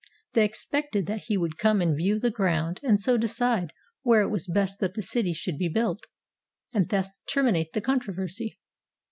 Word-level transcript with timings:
They 0.33 0.43
expected 0.45 1.05
that 1.05 1.25
he 1.27 1.37
would 1.37 1.59
come 1.59 1.79
and 1.79 1.95
view 1.95 2.17
the 2.19 2.31
ground, 2.31 2.79
and 2.81 2.99
so 2.99 3.17
decide 3.19 3.71
where 4.01 4.21
it 4.23 4.29
was 4.31 4.47
best 4.47 4.79
that 4.79 4.95
the 4.95 5.03
city 5.03 5.31
should 5.31 5.59
be 5.59 5.69
built, 5.69 6.07
and 6.73 6.89
thus 6.89 7.21
terminate 7.31 7.73
the 7.73 7.81
controversy. 7.81 8.57